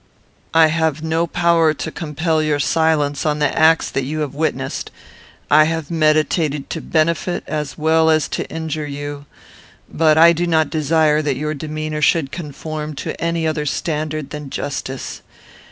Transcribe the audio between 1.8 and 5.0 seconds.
compel your silence on the acts that you have witnessed.